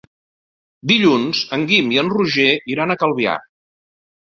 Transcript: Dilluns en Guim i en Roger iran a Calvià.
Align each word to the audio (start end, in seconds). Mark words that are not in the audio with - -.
Dilluns 0.93 1.43
en 1.59 1.67
Guim 1.75 1.95
i 1.97 2.03
en 2.05 2.13
Roger 2.17 2.51
iran 2.77 2.99
a 2.99 3.01
Calvià. 3.07 3.41